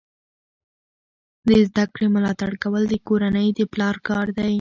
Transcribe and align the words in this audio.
د 1.47 1.49
زده 1.67 1.85
کړې 1.93 2.07
ملاتړ 2.15 2.51
کول 2.63 2.83
د 2.89 2.95
کورنۍ 3.07 3.47
د 3.57 3.59
پلار 3.73 3.95
کار 4.07 4.27
دی. 4.37 4.49